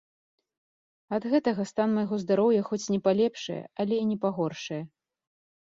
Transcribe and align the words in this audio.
Ад 1.17 1.27
гэтага 1.33 1.65
стан 1.73 1.93
майго 1.99 2.19
здароўя 2.25 2.65
хоць 2.71 2.81
не 2.95 2.99
палепшае, 3.11 3.61
але 3.87 3.95
і 4.07 4.11
не 4.15 4.19
пагоршае. 4.27 4.83